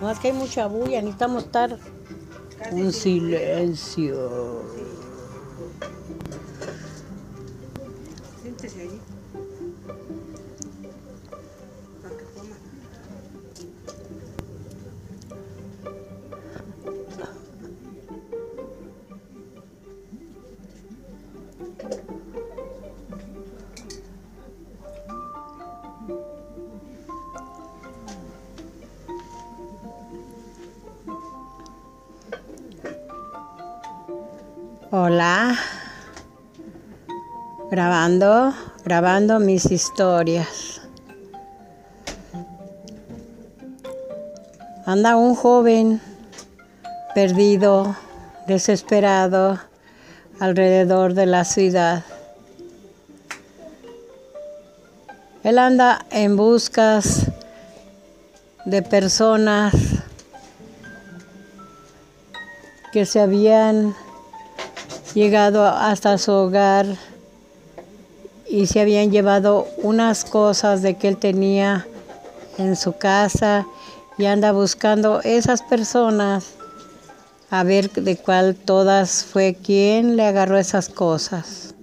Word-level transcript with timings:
No 0.00 0.10
es 0.10 0.18
que 0.18 0.28
hay 0.28 0.34
mucha 0.34 0.66
bulla, 0.66 1.00
necesitamos 1.00 1.44
estar 1.44 1.78
un 2.72 2.92
silencio. 2.92 4.62
Siéntese 8.42 8.82
allí. 8.82 9.00
Hola. 34.92 35.58
Grabando, 37.72 38.54
grabando 38.84 39.40
mis 39.40 39.68
historias. 39.72 40.80
Anda 44.84 45.16
un 45.16 45.34
joven 45.34 46.00
perdido, 47.16 47.96
desesperado, 48.46 49.58
alrededor 50.38 51.14
de 51.14 51.26
la 51.26 51.44
ciudad. 51.44 52.04
Él 55.42 55.58
anda 55.58 56.06
en 56.10 56.36
buscas 56.36 57.26
de 58.64 58.82
personas 58.82 59.74
que 62.92 63.04
se 63.04 63.18
habían 63.18 63.96
llegado 65.16 65.64
hasta 65.66 66.18
su 66.18 66.30
hogar 66.30 66.84
y 68.50 68.66
se 68.66 68.80
habían 68.80 69.10
llevado 69.10 69.66
unas 69.78 70.26
cosas 70.26 70.82
de 70.82 70.98
que 70.98 71.08
él 71.08 71.16
tenía 71.16 71.86
en 72.58 72.76
su 72.76 72.98
casa 72.98 73.66
y 74.18 74.26
anda 74.26 74.52
buscando 74.52 75.22
esas 75.22 75.62
personas 75.62 76.52
a 77.48 77.64
ver 77.64 77.90
de 77.92 78.18
cuál 78.18 78.56
todas 78.56 79.24
fue 79.24 79.56
quien 79.60 80.16
le 80.16 80.26
agarró 80.26 80.58
esas 80.58 80.90
cosas. 80.90 81.74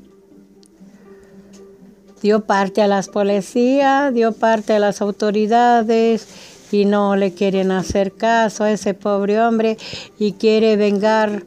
Dio 2.21 2.41
parte 2.41 2.83
a 2.83 2.87
las 2.87 3.09
policías, 3.09 4.13
dio 4.13 4.33
parte 4.33 4.73
a 4.73 4.79
las 4.79 5.01
autoridades 5.01 6.27
y 6.71 6.85
no 6.85 7.15
le 7.15 7.33
quieren 7.33 7.71
hacer 7.71 8.13
caso 8.13 8.63
a 8.63 8.71
ese 8.71 8.93
pobre 8.93 9.41
hombre 9.41 9.77
y 10.19 10.33
quiere 10.33 10.77
vengar 10.77 11.43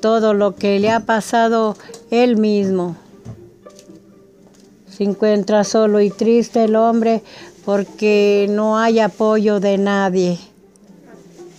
todo 0.00 0.34
lo 0.34 0.54
que 0.54 0.78
le 0.80 0.90
ha 0.90 1.00
pasado 1.00 1.76
él 2.10 2.36
mismo. 2.36 2.96
Se 4.88 5.04
encuentra 5.04 5.64
solo 5.64 6.00
y 6.00 6.10
triste 6.10 6.64
el 6.64 6.76
hombre 6.76 7.22
porque 7.64 8.46
no 8.50 8.78
hay 8.78 9.00
apoyo 9.00 9.60
de 9.60 9.78
nadie, 9.78 10.38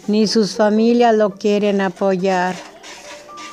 ni 0.07 0.27
sus 0.27 0.55
familias 0.55 1.15
lo 1.15 1.31
quieren 1.31 1.81
apoyar. 1.81 2.55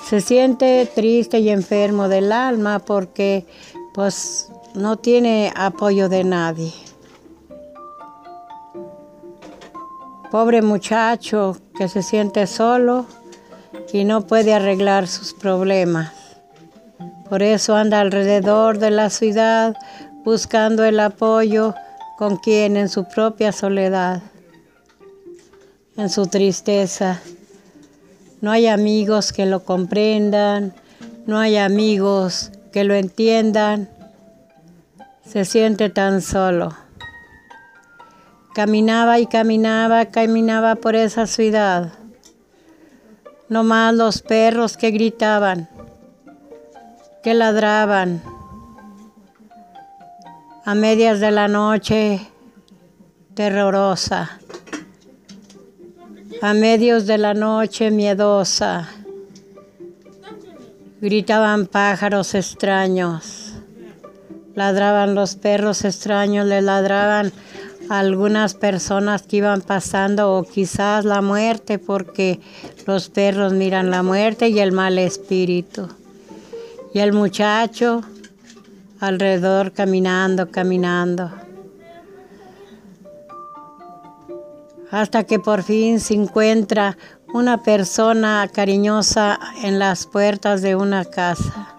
Se 0.08 0.20
siente 0.20 0.90
triste 0.94 1.38
y 1.38 1.50
enfermo 1.50 2.08
del 2.08 2.32
alma 2.32 2.78
porque 2.78 3.46
pues 3.94 4.50
no 4.74 4.96
tiene 4.96 5.52
apoyo 5.54 6.08
de 6.08 6.24
nadie. 6.24 6.72
Pobre 10.30 10.60
muchacho 10.60 11.56
que 11.76 11.88
se 11.88 12.02
siente 12.02 12.46
solo 12.46 13.06
y 13.92 14.04
no 14.04 14.26
puede 14.26 14.54
arreglar 14.54 15.08
sus 15.08 15.32
problemas. 15.32 16.12
Por 17.28 17.42
eso 17.42 17.74
anda 17.74 18.00
alrededor 18.00 18.78
de 18.78 18.90
la 18.90 19.10
ciudad 19.10 19.76
buscando 20.24 20.84
el 20.84 21.00
apoyo 21.00 21.74
con 22.16 22.36
quien 22.36 22.76
en 22.76 22.88
su 22.88 23.04
propia 23.04 23.52
soledad, 23.52 24.22
en 25.96 26.10
su 26.10 26.26
tristeza. 26.26 27.20
No 28.40 28.50
hay 28.50 28.66
amigos 28.66 29.32
que 29.32 29.46
lo 29.46 29.64
comprendan, 29.64 30.72
no 31.26 31.38
hay 31.38 31.56
amigos 31.56 32.50
que 32.72 32.84
lo 32.84 32.94
entiendan. 32.94 33.88
Se 35.26 35.44
siente 35.44 35.90
tan 35.90 36.22
solo. 36.22 36.74
Caminaba 38.54 39.18
y 39.18 39.26
caminaba, 39.26 40.06
caminaba 40.06 40.76
por 40.76 40.96
esa 40.96 41.26
ciudad 41.26 41.97
no 43.48 43.64
más 43.64 43.94
los 43.94 44.22
perros 44.22 44.76
que 44.76 44.90
gritaban, 44.90 45.68
que 47.22 47.34
ladraban. 47.34 48.22
A 50.64 50.74
medias 50.74 51.18
de 51.20 51.30
la 51.30 51.48
noche, 51.48 52.20
terrorosa. 53.34 54.38
A 56.42 56.52
medios 56.52 57.06
de 57.06 57.16
la 57.16 57.32
noche, 57.32 57.90
miedosa. 57.90 58.86
Gritaban 61.00 61.66
pájaros 61.66 62.34
extraños. 62.34 63.54
Ladraban 64.54 65.14
los 65.14 65.36
perros 65.36 65.84
extraños, 65.84 66.46
le 66.46 66.60
ladraban 66.60 67.32
algunas 67.88 68.54
personas 68.54 69.22
que 69.22 69.38
iban 69.38 69.62
pasando 69.62 70.36
o 70.36 70.42
quizás 70.44 71.04
la 71.04 71.22
muerte 71.22 71.78
porque 71.78 72.40
los 72.86 73.08
perros 73.08 73.52
miran 73.52 73.90
la 73.90 74.02
muerte 74.02 74.48
y 74.48 74.58
el 74.58 74.72
mal 74.72 74.98
espíritu. 74.98 75.88
Y 76.92 77.00
el 77.00 77.12
muchacho 77.12 78.02
alrededor 79.00 79.72
caminando, 79.72 80.50
caminando. 80.50 81.30
Hasta 84.90 85.24
que 85.24 85.38
por 85.38 85.62
fin 85.62 86.00
se 86.00 86.14
encuentra 86.14 86.96
una 87.32 87.62
persona 87.62 88.48
cariñosa 88.52 89.38
en 89.62 89.78
las 89.78 90.06
puertas 90.06 90.62
de 90.62 90.76
una 90.76 91.04
casa. 91.04 91.74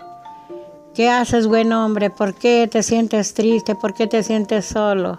¿Qué 0.94 1.10
haces, 1.10 1.48
buen 1.48 1.74
hombre? 1.74 2.10
¿Por 2.10 2.36
qué 2.36 2.68
te 2.72 2.84
sientes 2.84 3.34
triste? 3.34 3.74
¿Por 3.74 3.94
qué 3.94 4.06
te 4.06 4.22
sientes 4.22 4.66
solo? 4.66 5.18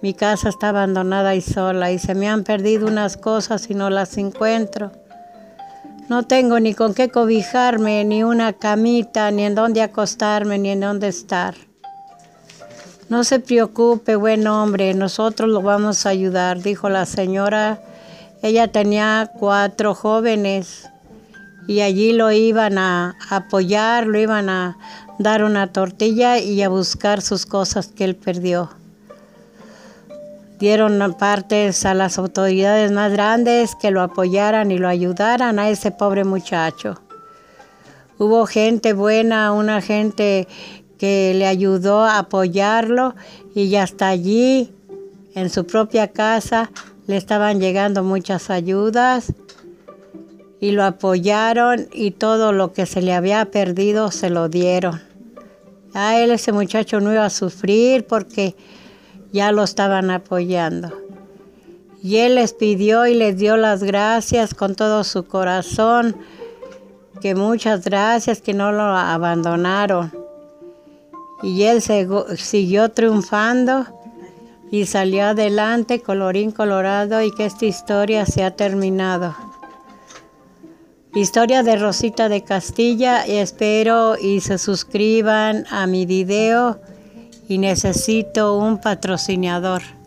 Mi 0.00 0.14
casa 0.14 0.48
está 0.48 0.68
abandonada 0.68 1.34
y 1.34 1.40
sola 1.40 1.90
y 1.90 1.98
se 1.98 2.14
me 2.14 2.28
han 2.28 2.44
perdido 2.44 2.86
unas 2.86 3.16
cosas 3.16 3.68
y 3.68 3.74
no 3.74 3.90
las 3.90 4.16
encuentro. 4.16 4.92
No 6.08 6.22
tengo 6.22 6.60
ni 6.60 6.72
con 6.72 6.94
qué 6.94 7.08
cobijarme, 7.08 8.04
ni 8.04 8.22
una 8.22 8.52
camita, 8.52 9.32
ni 9.32 9.42
en 9.42 9.56
dónde 9.56 9.82
acostarme, 9.82 10.56
ni 10.58 10.70
en 10.70 10.80
dónde 10.80 11.08
estar. 11.08 11.56
No 13.08 13.24
se 13.24 13.40
preocupe, 13.40 14.14
buen 14.14 14.46
hombre, 14.46 14.94
nosotros 14.94 15.50
lo 15.50 15.62
vamos 15.62 16.06
a 16.06 16.10
ayudar, 16.10 16.62
dijo 16.62 16.88
la 16.88 17.04
señora. 17.04 17.82
Ella 18.40 18.68
tenía 18.68 19.32
cuatro 19.36 19.96
jóvenes 19.96 20.88
y 21.66 21.80
allí 21.80 22.12
lo 22.12 22.30
iban 22.30 22.78
a 22.78 23.16
apoyar, 23.30 24.06
lo 24.06 24.20
iban 24.20 24.48
a 24.48 24.78
dar 25.18 25.42
una 25.42 25.72
tortilla 25.72 26.38
y 26.38 26.62
a 26.62 26.68
buscar 26.68 27.20
sus 27.20 27.46
cosas 27.46 27.88
que 27.88 28.04
él 28.04 28.14
perdió 28.14 28.77
dieron 30.58 31.14
partes 31.18 31.84
a 31.86 31.94
las 31.94 32.18
autoridades 32.18 32.90
más 32.90 33.12
grandes 33.12 33.74
que 33.76 33.90
lo 33.90 34.02
apoyaran 34.02 34.70
y 34.70 34.78
lo 34.78 34.88
ayudaran 34.88 35.58
a 35.58 35.70
ese 35.70 35.90
pobre 35.90 36.24
muchacho. 36.24 37.00
Hubo 38.18 38.46
gente 38.46 38.92
buena, 38.92 39.52
una 39.52 39.80
gente 39.80 40.48
que 40.98 41.32
le 41.36 41.46
ayudó 41.46 42.04
a 42.04 42.18
apoyarlo 42.18 43.14
y 43.54 43.74
hasta 43.76 44.08
allí, 44.08 44.72
en 45.34 45.50
su 45.50 45.64
propia 45.64 46.08
casa, 46.08 46.70
le 47.06 47.16
estaban 47.16 47.60
llegando 47.60 48.02
muchas 48.02 48.50
ayudas 48.50 49.32
y 50.60 50.72
lo 50.72 50.84
apoyaron 50.84 51.86
y 51.92 52.10
todo 52.10 52.52
lo 52.52 52.72
que 52.72 52.86
se 52.86 53.00
le 53.00 53.14
había 53.14 53.44
perdido 53.52 54.10
se 54.10 54.30
lo 54.30 54.48
dieron. 54.48 55.00
A 55.94 56.18
él 56.18 56.32
ese 56.32 56.52
muchacho 56.52 57.00
no 57.00 57.12
iba 57.12 57.24
a 57.24 57.30
sufrir 57.30 58.04
porque 58.06 58.56
ya 59.32 59.52
lo 59.52 59.62
estaban 59.62 60.10
apoyando. 60.10 60.92
Y 62.02 62.18
él 62.18 62.36
les 62.36 62.52
pidió 62.52 63.06
y 63.06 63.14
les 63.14 63.36
dio 63.36 63.56
las 63.56 63.82
gracias 63.82 64.54
con 64.54 64.74
todo 64.74 65.04
su 65.04 65.26
corazón, 65.26 66.16
que 67.20 67.34
muchas 67.34 67.84
gracias, 67.84 68.40
que 68.40 68.54
no 68.54 68.70
lo 68.70 68.82
abandonaron. 68.82 70.12
Y 71.42 71.64
él 71.64 71.82
siguió 72.36 72.90
triunfando 72.90 73.86
y 74.70 74.86
salió 74.86 75.24
adelante, 75.24 76.00
colorín 76.00 76.52
colorado, 76.52 77.22
y 77.22 77.32
que 77.32 77.46
esta 77.46 77.66
historia 77.66 78.26
se 78.26 78.44
ha 78.44 78.52
terminado. 78.52 79.34
Historia 81.14 81.62
de 81.62 81.76
Rosita 81.76 82.28
de 82.28 82.44
Castilla, 82.44 83.24
espero 83.24 84.16
y 84.16 84.40
se 84.40 84.58
suscriban 84.58 85.64
a 85.70 85.86
mi 85.86 86.06
video 86.06 86.80
y 87.48 87.58
necesito 87.58 88.56
un 88.58 88.78
patrocinador. 88.78 89.97